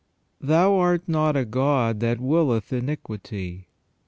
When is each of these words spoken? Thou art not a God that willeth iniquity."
Thou 0.39 0.79
art 0.79 1.07
not 1.07 1.35
a 1.35 1.45
God 1.45 1.99
that 1.99 2.19
willeth 2.19 2.73
iniquity." 2.73 3.67